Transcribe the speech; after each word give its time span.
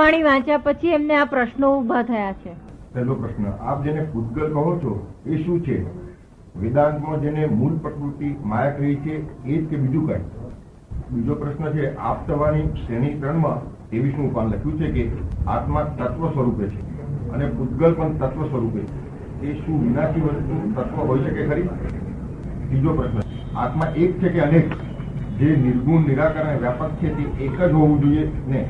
વાણી 0.00 0.22
વાંચ્યા 0.22 0.58
પછી 0.58 0.88
એમને 0.88 1.16
આ 1.16 1.24
પ્રશ્નો 1.24 1.78
ઊભા 1.78 2.02
થયા 2.02 2.32
છે. 2.32 2.52
પહેલો 2.94 3.14
પ્રશ્ન, 3.14 3.48
આપ 3.60 3.82
જેને 3.84 4.04
ભૂતગલ 4.12 4.52
કહો 4.52 4.78
છો, 4.82 4.92
એ 5.26 5.42
શું 5.44 5.58
છે? 5.64 5.76
વેદાંતમાં 6.60 7.20
જેને 7.20 7.46
મૂળ 7.46 7.74
પ્રકૃતિ 7.76 8.30
માયા 8.44 8.70
કહી 8.70 8.94
છે, 8.94 9.18
એ 9.46 9.58
જ 9.62 9.68
કે 9.68 9.76
બીજું 9.76 10.08
કઈ? 10.08 10.22
બીજો 11.10 11.34
પ્રશ્ન 11.34 11.68
છે 11.72 11.92
આપ 11.96 12.24
થવાની 12.26 12.64
શ્રેણી 12.80 13.12
ત્રણમાં 13.20 13.60
ત્રેવીસમું 13.90 14.32
પાન 14.32 14.46
લખ્યું 14.46 14.78
છે 14.78 14.90
કે 14.90 15.04
આત્મા 15.46 15.84
તત્વ 15.98 16.32
સ્વરૂપે 16.32 16.66
છે 16.66 16.80
અને 17.32 17.46
ભૂતગલ 17.46 17.94
પણ 17.94 18.18
તત્વ 18.18 18.50
સ્વરૂપે 18.50 18.80
છે? 18.80 19.46
એ 19.46 19.54
શું 19.54 19.80
વિનાશી 19.84 20.20
વસ્તુ, 20.20 20.60
તત્વ 20.76 21.08
હોઈ 21.08 21.24
શકે 21.24 21.46
ખરી? 21.46 21.68
ત્રીજો 22.68 22.92
પ્રશ્ન, 22.92 23.18
આત્મા 23.56 23.92
એક 23.96 24.20
છે 24.20 24.28
કે 24.28 24.40
અનેક? 24.40 24.76
જે 25.38 25.56
નિર્ગુણ 25.56 26.06
નિરાકરણ 26.06 26.58
વ્યાપક 26.58 27.00
છે 27.00 27.16
તે 27.16 27.44
એક 27.44 27.58
જ 27.58 27.72
હોવું 27.72 28.00
જોઈએ 28.00 28.30
ને? 28.48 28.68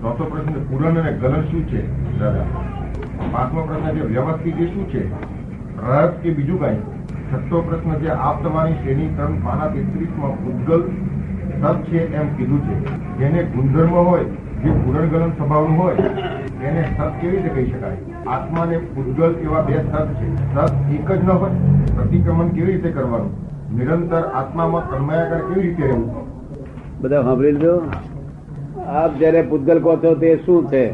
ચોથો 0.00 0.24
પ્રશ્ન 0.24 0.54
પૂરણ 0.70 0.98
અને 1.02 1.12
ગલન 1.20 1.42
શું 1.50 1.66
છે, 1.70 1.80
દાદા? 2.18 2.46
પાંચમો 3.32 3.60
પ્રશ્ન 3.62 3.98
છે, 3.98 4.06
વ્યવસ્થિત 4.06 4.58
શું 4.72 4.88
છે 4.90 5.02
રહસ્ય 5.76 6.06
કે 6.22 6.30
બીજું 6.30 6.58
કઈ? 6.58 6.78
છઠ્ઠો 7.28 7.62
પ્રશ્ન 7.68 8.00
છે, 8.00 8.08
આપ 8.08 8.42
તમારી 8.42 8.74
શ્રેણી 8.82 9.12
ત્રણ 9.16 9.38
પાના 9.44 9.68
તેત્રીસમાં 9.68 10.32
ઉદ્ગલ 10.50 10.82
સત 11.60 11.90
છે 11.90 12.00
એમ 12.14 12.26
કીધું 12.36 12.60
છે. 12.66 12.74
જેને 13.18 13.44
ગુણધર્મ 13.44 13.90
હોય, 13.90 14.26
જે 14.62 14.70
પૂરણ 14.84 15.08
ગલન 15.08 15.32
સ્વભાવનું 15.38 15.76
હોય, 15.76 15.96
તેને 16.60 16.82
સત 16.82 17.10
કેવી 17.20 17.36
રીતે 17.36 17.48
કહી 17.48 17.66
શકાય? 17.70 17.98
આત્મા 18.26 18.64
ને 18.64 18.76
ઉદ્ગલ 18.76 19.34
એવા 19.44 19.62
બે 19.62 19.72
સત 19.72 19.94
છે. 20.18 20.26
સત 20.54 20.74
એક 20.98 21.08
જ 21.08 21.22
ન 21.22 21.30
હોય, 21.30 21.52
પ્રતિક્રમણ 21.94 22.48
કેવી 22.48 22.72
રીતે 22.72 22.90
કરવાનું? 22.90 23.32
નિરંતર 23.76 24.24
આત્મામાં 24.34 24.90
તન્મયાકાર 24.90 25.40
કેવી 25.40 25.62
રીતે 25.62 25.82
રહેવું? 25.82 26.10
બધા 27.00 27.22
સાંભળી 27.22 27.52
લીધો? 27.52 27.74
આપ 28.86 29.18
જયારે 29.18 29.42
પૂતગલ 29.42 29.78
કહો 29.80 29.96
છો, 29.96 30.14
તે 30.14 30.36
શું 30.46 30.70
છે? 30.70 30.84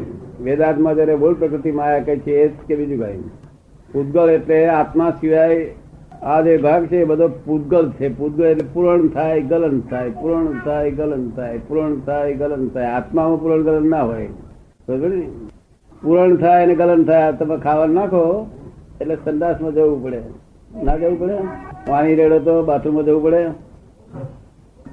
વેદાંતમાં 0.43 0.95
જયારે 0.95 1.15
મૂળ 1.15 1.33
પ્રકૃતિ 1.33 1.71
માયા 1.71 1.99
કહે 1.99 2.15
છે, 2.17 2.43
એ 2.43 2.47
કે 2.67 2.75
બીજું 2.75 3.05
કઈ 3.05 3.19
પૂતગલ 3.93 4.29
એટલે 4.29 4.67
આત્મા 4.67 5.09
સિવાય 5.21 5.67
આ 6.23 6.41
જે 6.41 6.57
ભાગ 6.57 6.85
છે, 6.85 6.97
એ 6.97 7.03
બધો 7.03 7.27
પૂતગલ 7.45 7.91
છે. 7.91 8.17
પૂતગલ 8.17 8.45
એટલે 8.45 8.65
પૂરણ 8.73 9.07
થાય, 9.07 9.41
ગલન 9.41 9.79
થાય, 9.79 10.09
પૂરણ 10.09 10.59
થાય, 10.65 10.91
ગલન 10.91 11.29
થાય, 11.29 11.57
પૂરણ 11.57 11.99
થાય, 11.99 12.33
ગલન 12.33 12.67
થાય. 12.67 12.85
આત્મામાં 12.85 13.41
પૂરણ, 13.41 13.63
ગલન 13.63 13.89
ના 13.89 14.01
હોય. 14.01 14.27
પૂરણ 16.01 16.35
થાય 16.35 16.63
અને 16.63 16.75
ગલન 16.75 17.03
થાય 17.03 17.31
તમે 17.31 17.57
ખાવા 17.57 17.85
નાખો, 17.85 18.47
એટલે 19.01 19.15
સંદાસમાં 19.15 19.73
જવું 19.73 20.03
પડે. 20.03 20.21
ના 20.83 20.95
જવું 20.95 21.19
પડે? 21.19 21.37
પાણી 21.87 22.15
રેડો 22.15 22.39
તો, 22.39 22.63
બાથરૂમમાં 22.63 23.05
જવું 23.05 23.23
પડે? 23.23 23.43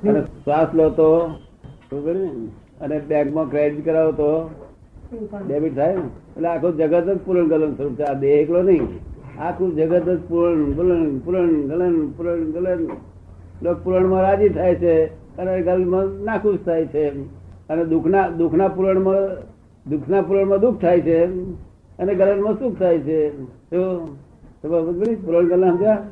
અને 0.08 0.20
શ્વાસ 0.20 0.74
લો 0.74 0.90
તો 0.90 1.28
શું? 1.90 2.69
અને 2.80 2.98
બેંકમાં 2.98 3.50
ક્રેડિટ 3.50 3.84
કરાવો 3.84 4.12
તો 4.12 4.50
ડેબિટ 5.48 5.76
થાય 5.76 5.96
ને? 5.96 6.00
એટલે 6.00 6.48
આખું 6.48 6.76
જગત 6.76 7.04
જ 7.04 7.18
પૂરણ 7.26 7.48
ગલન 7.48 7.74
સ્વરૂપ 7.74 7.94
છે. 7.94 8.02
આ 8.02 8.12
દેહ 8.12 8.30
એકલો 8.30 8.62
નહીં. 8.62 8.82
આખું 9.40 9.76
જગત 9.76 10.08
જ 10.08 10.18
પૂરણ 10.28 10.64
ગલન 10.64 11.18
પૂરણ 11.18 11.46
ગલન 11.46 12.10
પૂરણ 12.10 12.50
ગલન. 12.50 12.88
લોક 13.62 13.76
પૂરણમાં 13.84 14.22
રાજી 14.22 14.48
થાય 14.48 14.74
છે. 14.74 15.04
અને 15.38 15.62
ગલનમાં 15.62 16.24
નાખુશ 16.24 16.58
થાય 16.64 16.86
છે. 16.86 17.08
અને 17.68 17.84
દુઃખના 17.84 18.28
દુઃખના 18.28 18.68
પૂરણમાં 18.68 19.28
દુઃખના 19.90 20.22
પૂરણમાં 20.22 20.60
દુઃખ 20.60 20.80
થાય 20.80 21.00
છે. 21.00 21.24
અને 21.98 22.14
ગલનમાં 22.14 22.58
સુખ 22.58 22.78
થાય 22.78 22.98
છે? 22.98 23.30
પૂરણ 25.16 25.48
ગલન 25.48 25.70
સમજ્યા? 25.70 26.04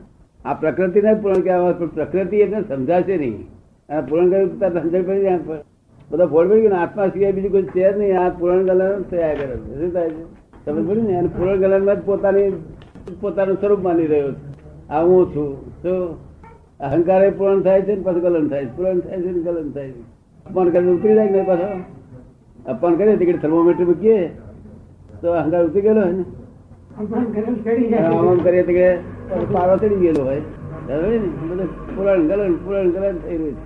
આ 0.44 0.54
પ્રકૃતિને 0.54 1.14
પૂરણ 1.14 1.34
કહેવામાં 1.34 1.78
પણ 1.78 1.86
પ્રકૃતિ 1.86 2.36
એટલે 2.36 2.76
સમજાશે 2.76 3.16
નહીં. 3.16 3.46
આ 3.92 4.00
પૂરણ 4.00 4.30
કર્યું 4.30 4.60
સમજણ 4.60 5.02
પડી 5.02 5.22
જાય 5.22 5.38
બધા 6.10 6.26
ફોડ 6.26 6.46
પડી 6.50 6.62
ગયું 6.62 6.76
આત્મા 6.80 7.06
સિવાય 7.14 7.32
બીજું 7.36 7.52
કોઈ 7.52 7.66
છે 7.74 7.86
જ 7.92 7.98
નહીં. 7.98 8.12
આ 8.20 8.28
પૂરણ 8.38 8.62
ગલન 8.68 9.02
થયા 9.10 9.34
કરે 9.40 9.56
છે. 9.56 9.72
શું 9.80 9.90
થાય 9.94 10.10
છે? 10.10 10.24
સમજ 10.64 10.84
પડી 10.88 11.04
ને 11.08 11.14
અને 11.18 11.28
પૂરણ 11.36 11.56
ગલનમાં 11.62 11.96
જ 11.96 12.00
પોતાની 12.06 12.48
પોતાનું 13.20 13.56
સ્વરૂપ 13.60 13.80
માની 13.86 14.08
રહ્યો 14.12 14.30
છે. 14.32 14.40
આ 14.90 15.02
હું 15.08 15.22
છું. 15.34 15.50
તો 15.82 15.92
અહંકાર 16.80 17.20
એ 17.24 17.30
પૂરણ 17.38 17.60
થાય 17.66 17.80
છે 17.82 17.92
ને 17.94 18.02
પાછું 18.02 18.22
ગલન 18.22 18.48
થાય 18.48 18.64
છે. 18.66 18.72
પૂરણ 18.76 19.00
થાય 19.06 19.20
છે 19.22 19.30
ને 19.36 19.40
ગલન 19.46 19.68
થાય 19.76 19.90
છે. 19.90 20.02
અપમાન 20.46 20.68
કરીને 20.70 20.92
ઉતરી 20.92 21.14
જાય 21.14 21.30
ને 21.30 21.42
પાછો. 21.50 21.68
અપમાન 22.66 22.94
કરીએ 22.98 23.16
ટિકિટ 23.16 23.42
થર્મોમીટર 23.42 23.84
મૂકીએ 23.84 24.18
તો 25.20 25.28
અહંકાર 25.40 25.62
ઉતરી 25.66 25.84
ગયેલો 25.86 26.00
હોય 26.06 26.14
ને. 26.18 26.24
અપમાન 27.00 27.24
કરીએ 28.46 28.62
તો 28.68 28.72
કે 28.78 28.86
પારો 29.52 29.74
ચડી 29.76 30.00
ગયેલો 30.04 30.22
હોય. 30.28 30.42
પુરાણ 31.96 32.22
ગલન 32.30 32.52
પુરાણ 32.64 32.88
ગલન 32.96 33.16
થઈ 33.24 33.36
રહ્યું 33.36 33.56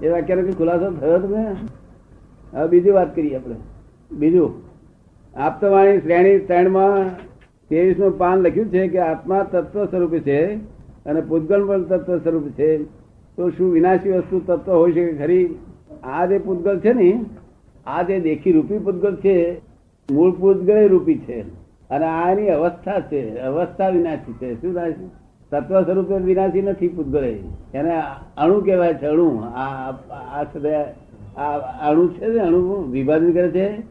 છે. 0.00 0.06
એ 0.06 0.08
વાક્યનો 0.12 0.42
કઈ 0.42 0.56
ખુલાસો 0.60 0.86
થયો 1.00 1.18
તમે 1.24 1.42
હવે 2.52 2.68
બીજી 2.68 2.90
વાત 2.90 3.16
કરીએ 3.16 3.36
આપણે. 3.36 3.54
બીજું 4.12 4.50
આપતવાણી 5.34 5.98
શ્રેણી 5.98 6.38
ત્રણમાં 6.38 7.16
ત્રેવીસમું 7.68 8.18
પાન 8.18 8.38
લખ્યું 8.38 8.68
છે 8.68 8.88
કે 8.88 8.98
આત્મા 8.98 9.42
તત્વ 9.42 9.84
સ્વરૂપે 9.84 10.20
છે 10.20 10.54
અને 11.06 11.20
પૂતગલ 11.20 11.66
પણ 11.66 11.82
તત્વ 11.82 12.18
સ્વરૂપ 12.18 12.48
છે. 12.48 12.84
તો 13.36 13.50
શું 13.50 13.72
વિનાશી 13.72 14.10
વસ્તુ 14.10 14.40
તત્વ 14.46 14.72
હોઈ 14.72 14.92
શકે 14.92 15.12
ખરી? 15.12 15.54
આ 16.02 16.26
જે 16.26 16.38
પૂતગલ 16.38 16.80
છે 16.80 16.92
ને, 16.92 17.24
આ 17.86 18.02
જે 18.02 18.20
દેખી 18.20 18.52
રૂપી 18.52 18.78
પૂતગલ 18.78 19.16
છે, 19.16 19.60
મૂળ 20.10 20.30
પૂતગલ 20.30 20.88
રૂપી 20.88 21.18
છે. 21.18 21.40
અને 21.90 22.04
આ 22.04 22.32
એની 22.32 22.48
અવસ્થા 22.48 23.00
છે, 23.00 23.38
અવસ્થા 23.38 23.88
વિનાશી 23.88 24.32
છે. 24.32 24.60
શું 24.60 24.74
થાય 24.74 24.92
છે? 24.92 25.06
તત્વ 25.50 25.82
સ્વરૂપે 25.82 26.14
વિનાશી 26.14 26.62
નથી 26.62 26.88
પૂતગલ 26.88 27.24
એને 27.74 27.92
અણુ 28.36 28.60
કહેવાય 28.60 28.94
છે, 28.94 29.06
અણુ. 29.06 29.28
આ 29.40 30.44
છે 30.44 30.74
આ 30.74 30.84
અણુ 31.88 32.08
છે 32.08 32.26
ને 32.26 32.38
અણુ 32.38 32.88
વિભાજન 32.90 33.32
કરે 33.32 33.48
છે 33.48 33.82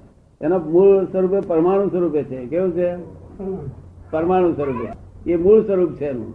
એના 0.42 0.58
મૂળ 0.58 1.04
સ્વરૂપે 1.04 1.40
પરમાણુ 1.40 1.88
સ્વરૂપે 1.88 2.24
છે. 2.24 2.46
કેવું 2.46 2.72
છે? 2.72 2.96
પરમાણુ 4.12 4.54
સ્વરૂપે. 4.54 5.32
એ 5.32 5.36
મૂળ 5.36 5.62
સ્વરૂપ 5.62 5.92
છે 5.92 6.06
એનું. 6.06 6.34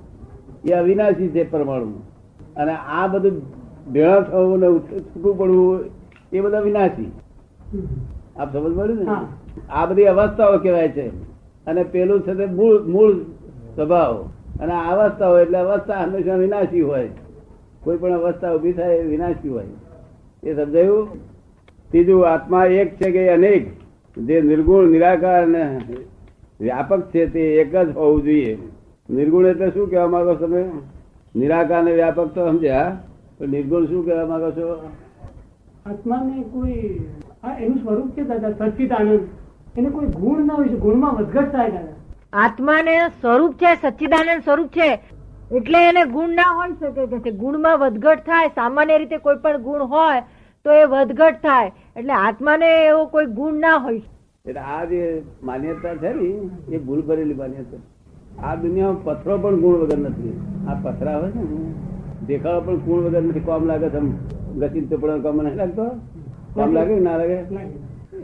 એ 0.64 0.72
અવિનાશી 0.72 1.28
છે 1.28 1.50
પરમાણુ. 1.50 1.92
અને 2.56 2.72
આ 2.72 3.06
બધું 3.06 3.42
ભેળા 3.92 4.20
થવું 4.20 4.58
ને 4.58 4.66
છૂટું 4.66 5.38
પડવું 5.38 5.84
એ 6.32 6.40
બધા 6.40 6.60
વિનાશી. 6.60 7.12
આપ 8.36 8.52
સમજ 8.52 8.76
પડ્યું 8.76 8.98
ને? 8.98 9.06
આ 9.70 9.86
બધી 9.86 10.04
અવસ્થાઓ 10.04 10.58
કહેવાય 10.58 10.88
છે. 10.88 11.08
અને 11.66 11.84
પેલું 11.84 12.20
છે 12.20 12.34
તે 12.34 12.46
મૂળ 12.46 12.82
મૂળ 12.82 13.12
સ્વભાવ. 13.74 14.28
અને 14.60 14.72
આ 14.72 14.96
અવસ્થાઓ 14.96 15.38
એટલે 15.38 15.58
અવસ્થા 15.58 15.94
હંમેશા 15.94 16.34
વિનાશી 16.34 16.80
હોય. 16.80 17.10
કોઈ 17.84 17.96
પણ 17.96 18.12
અવસ્થા 18.12 18.52
ઊભી 18.52 18.72
થાય 18.72 18.94
એ 18.94 19.06
વિનાશી 19.06 19.48
હોય. 19.48 19.64
એ 20.46 20.54
સમજાયું? 20.54 21.08
ત્રીજું 21.90 22.28
આત્મા 22.28 22.64
એક 22.64 22.96
છે 22.96 23.10
કે 23.10 23.28
અનેક? 23.28 23.66
જે 24.18 24.40
નિર્ગુણ 24.40 24.88
નિરાકાર 24.88 25.42
અને 25.42 25.80
વ્યાપક 26.60 27.00
છે 27.14 27.26
તે 27.26 27.40
એક 27.40 27.76
જ 27.76 27.96
હોવું 27.96 28.22
જોઈએ. 28.22 28.58
નિર્ગુણ 29.10 29.46
એટલે 29.46 29.70
શું 29.70 29.90
કહેવા 29.90 30.06
માંગો 30.06 30.34
તમે? 30.34 30.64
નિરાકાર 31.36 31.82
ને 31.82 31.92
વ્યાપક 31.92 32.26
તો 32.34 32.50
સમજ્યા 32.50 32.98
પણ 33.38 33.48
નિર્ગુણ 33.48 33.86
શું 33.86 34.06
કહેવા 34.06 34.26
માંગો 34.26 34.50
છો? 34.50 34.90
આત્માને 35.86 36.42
કોઈ 36.42 37.00
એનું 37.60 37.78
સ્વરૂપ 37.78 38.10
છે 38.10 38.22
દાદા 38.22 38.50
સચ્ચિદાનંદ 38.50 39.20
એને 39.78 39.88
કોઈ 39.88 40.06
ગુણ 40.06 40.46
ના 40.46 40.54
હોય 40.54 40.68
છે 40.68 40.76
ગુણમાં 40.76 41.14
વધઘટ 41.14 41.52
થાય 41.52 41.70
દાદા. 41.70 41.92
આત્માને 42.32 43.08
સ્વરૂપ 43.08 43.54
છે 43.54 43.74
સચ્ચિદાનંદ 43.74 44.42
સ્વરૂપ 44.42 44.66
છે. 44.66 45.00
એટલે 45.52 45.88
એને 45.88 46.04
ગુણ 46.04 46.28
ના 46.28 46.42
હોઈ 46.42 46.72
શકે. 46.80 47.18
કે 47.18 47.30
ગુણમાં 47.30 47.78
વધઘટ 47.78 48.18
થાય 48.18 48.48
સામાન્ય 48.48 48.98
રીતે 48.98 49.16
કોઈ 49.16 49.36
પણ 49.36 49.56
ગુણ 49.56 49.82
હોય 49.82 50.22
તો 50.66 50.72
એ 50.72 50.84
વધઘટ 50.84 51.34
થાય. 51.34 51.72
એટલે 51.96 52.12
આત્માને 52.12 52.68
એવો 52.86 53.04
કોઈ 53.06 53.26
ગુણ 53.26 53.54
ના 53.54 53.74
હોય. 53.76 54.02
એટલે 54.46 54.60
આ 54.60 54.84
જે 54.84 55.22
માન્યતા 55.44 55.94
છે 55.94 56.12
ને, 56.12 56.76
એ 56.76 56.78
ભૂલ 56.78 57.02
ભરેલી 57.02 57.34
માન્યતા. 57.34 57.78
આ 58.46 58.54
દુનિયામાં 58.54 59.04
પથરો 59.04 59.38
પણ 59.38 59.60
ગુણ 59.60 59.76
વગર 59.76 59.98
નથી. 59.98 60.40
આ 60.68 60.74
પથરા 60.74 61.18
હોય 61.18 61.32
ને 61.34 61.44
દેખાડો 62.26 62.60
પણ 62.60 62.76
ગુણ 62.76 63.04
વગર 63.04 63.22
નથી. 63.22 63.40
કોમ 63.40 63.64
લાગે 63.64 63.88
છે 63.88 64.00
ગતિ 64.56 64.80
પણ 64.80 65.22
કોમ 65.22 65.36
નહીં 65.36 65.56
લાગતો. 65.56 65.84
કોમ 66.54 66.72
લાગે 66.72 67.00
ના 67.00 67.16
લાગે? 67.16 67.38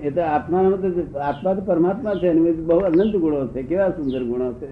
એ 0.02 0.10
તો 0.10 0.20
આત્મા 0.20 0.58
આત્મા 1.22 1.54
તો 1.54 1.62
પરમાત્મા 1.64 2.14
છે 2.14 2.32
બહુ 2.67 2.78
અનંત 2.78 3.17
ગુણો 3.17 3.46
છે. 3.46 3.62
કેવા 3.62 3.88
સુંદર 3.88 4.22
ગુણો 4.25 4.52
છે. 4.52 4.70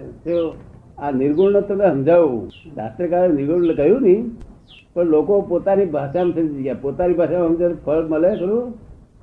આ 0.99 1.11
નિર્ગુણ 1.11 1.61
તમે 1.61 1.89
સમજાવું. 1.89 2.49
શાસ્ત્રકારે 2.51 3.33
નિર્ગુણ 3.33 3.75
કહ્યું 3.75 4.03
નહીં. 4.03 4.50
પણ 4.95 5.05
લોકો 5.05 5.41
પોતાની 5.41 5.85
ભાષામાં 5.85 6.35
સમજી 6.35 6.63
ગયા. 6.63 6.75
પોતાની 6.75 7.15
ભાષામાં 7.15 7.49
સમજે 7.49 7.75
ફળ 7.87 8.07
મળે 8.07 8.37
ખરું? 8.37 8.75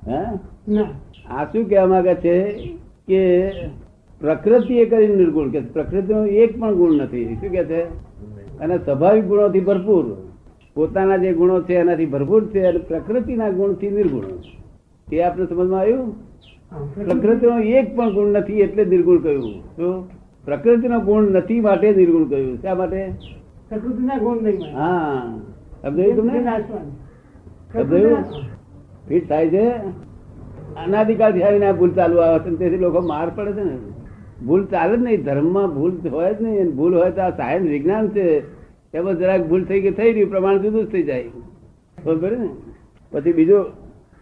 હે? 0.06 0.24
આ 1.30 1.44
શું 1.44 1.68
કહેવા 1.68 1.86
માંગે 1.86 2.14
છે 2.14 2.50
કે 3.08 3.50
પ્રકૃતિ 4.20 4.74
એ 4.74 4.84
કરી 4.84 5.06
નિર્ગુણ 5.06 5.48
કે 5.48 5.60
પ્રકૃતિનો 5.60 6.26
એક 6.26 6.60
પણ 6.60 6.74
ગુણ 6.74 6.92
નથી. 6.92 7.34
શું 7.34 7.50
કે 7.50 7.64
છે? 7.64 7.82
અને 8.58 8.78
સ્વાભાવિક 8.78 9.24
ગુણોથી 9.24 9.60
ભરપૂર. 9.60 10.16
પોતાના 10.74 11.16
જે 11.16 11.32
ગુણો 11.32 11.62
છે 11.62 11.74
એનાથી 11.74 12.06
ભરપૂર 12.06 12.46
છે 12.46 12.66
અને 12.66 12.78
પ્રકૃતિના 12.78 13.50
ગુણથી 13.50 13.90
નિર્ગુણ. 13.90 14.24
એ 15.12 15.20
આપણે 15.20 15.46
સમજમાં 15.46 15.80
આવ્યું? 15.80 16.12
પ્રકૃતિનો 16.94 17.58
એક 17.58 17.96
પણ 17.96 18.14
ગુણ 18.14 18.28
નથી 18.28 18.60
એટલે 18.60 18.84
નિર્ગુણ 18.84 19.18
કહ્યું. 19.18 19.52
શું? 19.76 20.08
પ્રકૃતિનો 20.44 21.00
ગુણ 21.00 21.22
નથી 21.22 21.60
માટે 21.60 21.94
નિર્ગુણ 21.94 22.24
કહ્યું. 22.24 22.62
શા 22.62 22.74
માટે? 22.74 23.12
પ્રકૃતિના 23.68 24.18
ગુણ 24.18 24.36
નહીં 24.42 24.76
હા 24.76 25.22
સમજાયું 25.82 26.16
તમને? 26.16 26.44
સમજાયું 27.72 28.24
ફિટ 29.08 29.28
થાય 29.28 29.48
છે? 29.48 29.68
અનાધિકાળથી 30.86 31.42
આવીને 31.42 31.72
ભૂલ 31.72 31.90
ચાલુ 31.90 32.16
આવે 32.16 32.38
છે 32.38 32.56
તેથી 32.56 32.76
લોકો 32.76 33.00
માર 33.00 33.30
પડે 33.34 33.52
છે 33.52 33.64
ને. 33.64 33.76
ભૂલ 34.46 34.64
ચાલે 34.64 34.96
જ 34.96 35.00
નહીં. 35.00 35.24
ધર્મમાં 35.24 35.74
ભૂલ 35.74 35.92
હોય 36.10 36.34
જ 36.34 36.42
નહીં. 36.42 36.76
ભૂલ 36.76 36.96
હોય 36.96 37.10
તો 37.10 37.22
આ 37.22 37.30
સાયન્સ 37.30 37.68
વિજ્ઞાન 37.68 38.08
છે. 38.08 38.40
એમાં 38.94 39.18
જરાક 39.18 39.48
ભૂલ 39.48 39.64
થઈ 39.64 39.80
ગઈ 39.80 39.90
થઈ 39.90 40.12
રહ્યું 40.12 40.30
પ્રમાણ 40.30 40.58
જુદું 40.58 40.84
જ 40.84 40.92
થઈ 40.92 41.02
જાય. 41.02 41.24
બરોબર 42.04 42.38
ને? 42.38 42.48
પછી 43.12 43.32
બીજું 43.32 43.64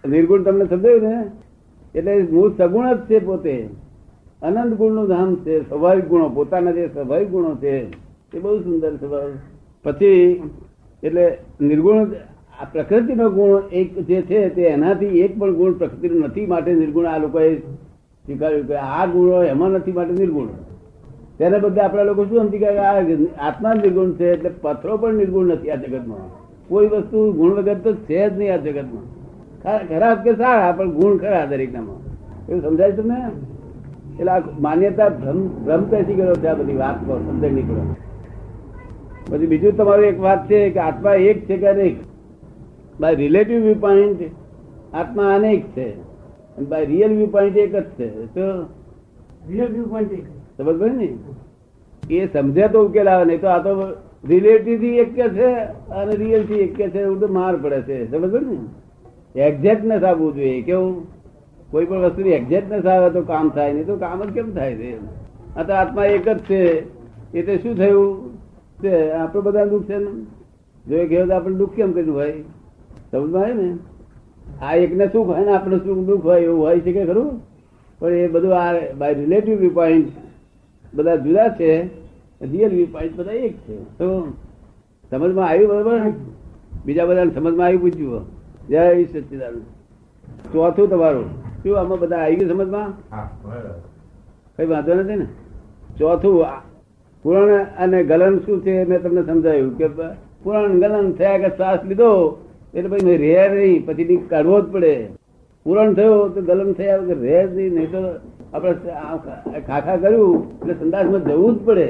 નિર્ગુણ 0.08 0.42
તમને 0.42 0.64
સમજાયું 0.64 1.02
ને? 1.02 1.30
એટલે 1.94 2.22
મૂળ 2.22 2.52
સગુણ 2.58 2.92
જ 2.92 2.98
છે 2.98 3.18
પોતે. 3.18 3.68
અનંત 4.42 4.74
ગુણનું 4.74 5.08
ધામ 5.08 5.36
છે. 5.36 5.68
સ્વાભાવિક 5.68 6.04
ગુણો. 6.04 6.28
પોતાના 6.28 6.70
જે 6.70 6.88
સ્વાભાવિક 6.88 7.28
ગુણો 7.28 7.56
છે. 7.56 8.05
એ 8.34 8.38
બહુ 8.38 8.58
સુંદર 8.58 8.96
સ્વભાવ 8.96 9.30
પછી, 9.84 10.42
એટલે 11.02 11.38
નિર્ગુણ, 11.60 12.04
આ 12.60 12.64
પ્રકૃતિનો 12.72 13.30
ગુણ 13.30 13.62
એક 13.72 13.98
જે 13.98 14.22
છે 14.22 14.48
તે 14.48 14.62
એનાથી 14.62 15.06
એક 15.06 15.38
પણ 15.38 15.54
ગુણ 15.54 15.72
પ્રકૃતિનો 15.72 16.18
નથી 16.18 16.46
માટે 16.46 16.74
નિર્ગુણ. 16.74 17.06
આ 17.06 17.18
લોકોએ 17.18 17.56
સ્વીકાર્યું 17.56 18.66
કે 18.66 18.74
આ 18.74 19.06
ગુણો 19.06 19.42
એમાં 19.42 19.70
નથી 19.70 19.92
માટે 19.92 20.12
નિર્ગુણ. 20.12 20.46
તેને 21.38 21.58
બદલે 21.58 21.80
આપણા 21.80 22.02
લોકો 22.02 22.24
શું 22.24 22.38
સમજી 22.38 22.64
આ 22.64 23.00
આત્મા 23.48 23.72
નિર્ગુણ 23.72 24.12
છે, 24.12 24.32
એટલે 24.32 24.50
પથ્થરો 24.60 24.96
પણ 24.96 25.14
નિર્ગુણ 25.14 25.46
નથી 25.46 25.70
આ 25.70 25.74
જગતમાં. 25.74 26.18
કોઈ 26.68 26.86
વસ્તુ 26.86 27.32
ગુણ 27.32 27.50
વગર 27.50 27.74
તો 27.74 27.94
છે 27.94 28.30
જ 28.30 28.38
નહીં 28.38 28.52
આ 28.52 28.56
જગતમાં. 28.56 29.02
ખરા- 29.62 29.88
ખરાબ 29.88 30.18
કે 30.18 30.32
સારા, 30.32 30.72
પણ 30.72 30.90
ગુણ 30.90 31.16
ખરા 31.16 31.46
દરેકનામાં 31.46 31.96
એવું 32.48 32.62
સમજાય 32.62 32.92
તમને? 32.92 33.30
એટલે 34.20 34.60
માન્યતા 34.60 35.08
ભ્રમ 35.08 35.48
ભ્રમ 35.48 35.84
કહી 35.84 36.14
ગયો 36.14 36.48
આ 36.48 36.54
બધી 36.54 36.76
વાત 36.76 37.06
સમજાય 37.06 37.50
નીકળ્યો 37.50 37.96
પછી 39.30 39.46
બીજું 39.46 39.76
તમારું 39.76 40.04
એક 40.04 40.20
વાત 40.20 40.50
છે 40.50 40.70
કે 40.70 40.80
આત્મા 40.80 41.14
એક 41.14 41.48
છે 41.48 41.56
કે 41.56 41.66
અનેક? 41.66 41.96
બાય 43.00 43.14
રિલેટિવ 43.14 43.62
વ્યૂ 43.62 43.74
પોઈન્ટ 43.74 44.22
આત્મા 44.94 45.34
અનેક 45.34 45.64
છે. 45.76 46.00
બાય 46.62 46.84
રિયલ 46.84 47.16
વ્યૂ 47.16 47.26
પોઈન્ટ 47.26 47.56
એક 47.56 47.76
જ 47.76 47.84
છે. 47.84 48.08
તો 48.26 48.62
રિયલ 49.48 49.72
વ્યૂ 49.72 49.84
પોઈન્ટ 49.84 50.12
એક 50.12 50.24
સમજ 50.56 50.82
ને? 50.82 51.08
એ 52.10 52.26
સમજે 52.26 52.68
તો 52.68 52.84
ઉકેલ 52.84 53.08
આવે 53.08 53.24
નહીં 53.24 53.40
તો 53.40 53.46
આ 53.46 53.58
તો 53.58 53.92
રિલેટિવથી 54.28 54.86
એક 54.86 55.14
કે 55.14 55.28
છે 55.28 55.54
અને 55.90 56.16
રિયલથી 56.16 56.54
એક 56.54 56.76
કે 56.76 56.90
છે 56.90 57.00
એવું 57.00 57.20
તો 57.20 57.28
માર 57.28 57.56
પડે 57.56 57.80
છે. 57.80 58.10
સમજ 58.10 58.34
ને? 58.34 58.56
એક્ઝેક્ટનેસ 59.40 60.02
આવવું 60.02 60.34
જોઈએ. 60.34 60.62
કેવું? 60.62 61.06
કોઈ 61.70 61.84
પણ 61.84 61.96
વસ્તુની 61.96 62.30
એક્ઝેક્ટનેસ 62.30 62.86
આવે 62.86 63.10
તો 63.10 63.22
કામ 63.22 63.48
થાય 63.48 63.72
નહીં 63.72 63.86
તો 63.86 63.96
કામ 63.96 64.24
જ 64.24 64.30
કેમ 64.30 64.54
થાય 64.54 64.74
છે? 64.74 64.96
આ 65.56 65.62
તો 65.62 65.72
આત્મા 65.72 66.04
એક 66.04 66.28
જ 66.28 66.38
છે. 66.38 66.62
એટલે 67.38 67.56
શું 67.56 67.76
થયું? 67.76 68.36
તે 68.82 69.12
આપણે 69.12 69.40
બધા 69.40 69.64
દુઃખ 69.64 69.84
છે 69.84 69.96
ને? 69.96 70.10
જો 70.88 70.96
એક 70.96 71.28
તો 71.28 71.34
આપણે 71.34 71.54
દુઃખ 71.54 71.72
કેમ 71.72 71.92
કર્યું 71.92 72.16
હોય 72.16 72.42
સમજમાં 73.12 73.42
આવે 73.42 73.52
ને? 73.52 73.76
આ 74.62 74.74
એકને 74.74 75.08
સુખ 75.12 75.26
હોય 75.26 75.44
ને 75.44 75.52
આપણે 75.56 75.76
સુખ 75.76 75.98
દુઃખ 75.98 76.24
હોય 76.24 76.40
એવું 76.40 76.60
હોય 76.60 76.80
છે 76.80 76.92
કે 76.92 77.06
ખરું? 77.06 77.40
પણ 77.98 78.08
એ 78.08 78.28
બધું 78.28 78.54
આ 78.54 78.74
બાય 78.98 79.14
રિલેટિવ 79.14 79.58
વ્યૂ 79.58 79.70
પોઈન્ટ 79.70 80.12
બધા 80.94 81.16
જુદા 81.16 81.48
છે 81.48 81.86
રિયલ 82.44 82.70
વ્યૂ 82.70 82.86
પોઈન્ટ 82.86 83.16
બધા 83.16 83.32
એક 83.32 83.56
છે. 83.56 83.98
તો 83.98 84.32
સમજમાં 85.10 85.48
આવ્યું 85.48 85.68
બરોબર? 85.68 86.12
બીજા 86.86 87.06
બધાને 87.06 87.34
સમજમાં 87.34 87.66
આવી 87.66 87.76
પૂછ્યું. 87.76 88.26
જય 88.68 89.04
સચિદાન 89.04 89.60
ચોથું 90.52 90.90
તમારું. 90.90 91.24
શું 91.62 91.80
આમાં 91.80 91.98
બધા 91.98 92.16
આવી 92.16 92.36
ગયું 92.36 92.50
સમજમાં? 92.50 93.16
હા 93.16 93.30
બરાબર. 93.44 93.80
કઈ 94.56 94.66
વાંધો 94.66 94.94
નથી 94.94 95.16
ને? 95.16 95.26
ચોથું 95.98 96.44
પુરાણ 97.26 97.68
અને 97.82 97.98
ગલન 98.10 98.34
શું 98.46 98.58
છે 98.64 98.74
મેં 98.88 98.98
તમને 99.04 99.22
સમજાયું 99.28 99.70
કે 99.78 99.86
પુરાણ 100.42 100.80
ગલન 100.82 101.06
થયા 101.20 101.38
કે 101.44 101.48
શ્વાસ 101.54 101.80
લીધો 101.90 102.10
એટલે 102.74 102.88
પછી 102.92 103.16
રે 103.24 103.36
નહીં 103.54 103.86
પછી 103.86 104.18
કાઢવો 104.32 104.58
જ 104.60 104.66
પડે. 104.74 104.94
પુરાણ 105.66 105.96
થયો 105.98 106.18
તો 106.34 106.40
ગલન 106.50 106.70
થયા 106.80 107.00
વગર 107.00 107.18
રે 107.26 107.38
જ 107.38 107.48
નહીં 107.56 107.72
નહીં 107.76 107.90
તો 107.94 108.00
આપણે 108.54 109.60
ખાખા 109.68 109.96
કર્યું 110.04 110.36
એટલે 110.60 110.74
સંદાસમાં 110.80 111.22
જવું 111.30 111.54
જ 111.56 111.58
પડે. 111.68 111.88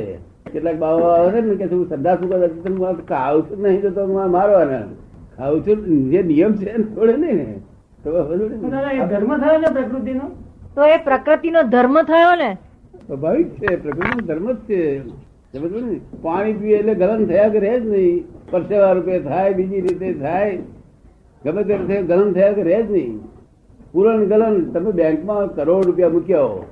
કેટલાક 0.53 0.79
બાબા 0.85 1.15
આવે 1.17 1.29
છે 1.35 1.41
ને 1.49 1.56
કે 1.61 1.67
શું 1.71 1.83
સંદાસ 1.91 2.19
તમે 2.65 2.91
ખાવ 3.12 3.37
છું 3.49 3.59
નહીં 3.65 3.81
તો 3.83 3.91
તમે 3.97 4.29
મારવાના. 4.37 4.85
ખાવ 5.38 5.55
છું 5.67 5.79
જે 6.12 6.21
નિયમ 6.31 6.53
છે 6.59 6.77
થોડે 6.94 7.15
નહીં 7.23 7.37
ને. 7.41 7.49
ધર્મ 9.11 9.33
થયો 9.43 9.59
ને 9.65 9.69
પ્રકૃતિનો? 9.77 10.27
તો 10.77 10.83
એ 10.94 10.97
પ્રકૃતિનો 11.09 11.61
ધર્મ 11.75 11.97
થયો 12.12 12.33
ને 12.43 12.50
સ્વાભાવિક 13.06 13.47
છે 13.49 13.82
પ્રકૃતિનો 13.82 14.26
ધર્મ 14.26 14.53
જ 14.53 14.56
છે? 14.56 15.00
પાણી 16.23 16.53
પીએ 16.53 16.79
એટલે 16.79 16.94
ગલન 16.94 17.26
થયા 17.26 17.49
કે 17.49 17.58
રહે 17.58 17.81
જ 17.81 17.87
નહીં. 17.87 18.25
પરસેવા 18.50 18.93
રૂપે 18.93 19.19
થાય 19.19 19.53
બીજી 19.53 19.81
રીતે 19.81 20.12
થાય. 20.12 20.58
ગમે 21.44 21.64
તે 21.64 21.76
રીતે 21.76 22.03
ગલન 22.03 22.32
થયા 22.32 22.53
કે 22.53 22.62
રહે 22.62 22.82
જ 22.82 22.91
નહીં. 22.91 23.19
પૂરણ 23.93 24.25
ગલન 24.25 24.64
તમે 24.64 24.93
બેંકમાં 24.93 25.55
કરોડ 25.55 25.87
રૂપિયા 25.87 26.08
મૂક્યા 26.08 26.41
હો. 26.41 26.64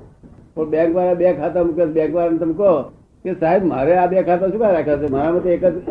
પણ 0.54 0.64
બેંક 0.64 0.96
વાળા 0.96 1.14
બે 1.14 1.32
ખાતા 1.32 1.62
મૂક્યા 1.62 1.84
બેંક 1.84 2.14
વાળાને 2.14 2.38
તમે 2.38 2.52
કહો 2.52 2.82
કે 3.24 3.34
સાહેબ 3.34 3.64
મારે 3.64 3.96
આ 3.96 4.06
બે 4.06 4.22
ખાતા 4.22 4.48
શું 4.48 4.60
રાખ્યા 4.60 4.96
છે? 4.96 5.10
મારા 5.10 5.32
મતે 5.32 5.50
એક 5.50 5.64
જ 5.64 5.88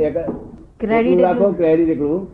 એક 0.00 0.16
જ- 0.16 1.20
રાખો 1.20 1.52
ક્રેડિટ 1.52 1.88
એકલું 1.88 2.26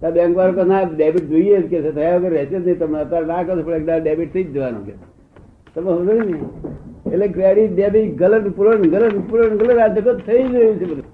તો 0.00 0.10
બેંક 0.10 0.36
વાળો 0.36 0.64
ના 0.64 0.82
ડેબિટ 0.82 1.28
જોઈએ 1.28 1.62
જ 1.62 1.66
કે 1.66 1.90
થયા 1.90 2.16
વગર 2.16 2.30
રહેશે 2.30 2.58
જ 2.58 2.66
નહીં 2.66 2.78
તમે 2.78 3.00
અત્યારે 3.00 3.26
ના 3.26 3.42
કરો 3.42 3.62
પણ 3.62 3.74
એકદમ 3.74 3.98
ડેબિટ 4.02 4.32
થઈ 4.32 4.44
જ 4.44 4.52
જવાનું 4.52 4.86
કે. 4.86 5.15
તમે 5.76 5.92
સમજો 5.92 6.12
ને? 6.12 6.38
એટલે 7.12 7.28
ક્રેડિટ, 7.28 7.72
ડેબિટ, 7.74 8.18
ગલન 8.18 8.50
પૂરણ 8.50 8.82
ગલન 8.82 9.20
પૂરણ 9.20 9.56
ગલન, 9.56 9.80
આ 9.80 9.86
જગત 9.86 10.20
થઈ 10.26 10.42
ગયું 10.42 10.76
છે 10.76 10.84
બધું. 10.84 11.04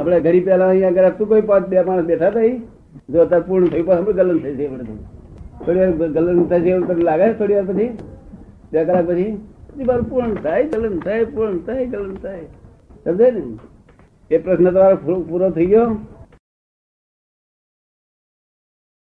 આપણે 0.00 0.20
ઘડી 0.20 0.40
પહેલા 0.40 0.68
અહીંયા 0.68 0.88
આગળ 0.88 1.04
હતું 1.04 1.28
કોઈ 1.28 1.40
પાંચ, 1.40 1.68
બે 1.68 1.82
માણસ 1.82 2.04
બેઠા 2.04 2.30
થઈ? 2.30 2.58
જો 3.10 3.20
અત્યારે 3.20 3.44
પૂર્ણ 3.48 3.66
થયું 3.66 3.86
પાસે 3.86 4.00
આપણે 4.00 4.12
ગલન 4.12 4.38
થઈ 4.38 4.54
જાય 4.54 4.68
બધું 4.68 4.98
થોડી 5.66 5.78
વાર 5.78 6.08
ગલન 6.08 6.44
થશે 6.44 6.70
એવું 6.70 6.86
તમને 6.86 7.02
લાગે 7.02 7.32
છે 7.32 7.38
થોડી 7.38 7.54
વાર 7.54 7.64
પછી? 7.64 7.90
બે 8.72 8.84
કલાક 8.84 9.06
પછી? 9.06 9.40
બાર 9.86 10.00
પૂર્ણ 10.02 10.34
થાય, 10.34 10.64
ગલન 10.64 10.98
થાય, 10.98 11.24
પૂર્ણ 11.24 11.58
થાય, 11.58 11.86
ગલન 11.86 12.14
થાય. 12.14 12.40
સમજે 13.04 13.30
ને? 13.30 13.42
એ 14.30 14.38
પ્રશ્ન 14.38 14.70
તમારો 14.70 15.20
પૂરો 15.20 15.50
થઈ 15.50 15.66
ગયો? 15.66 15.96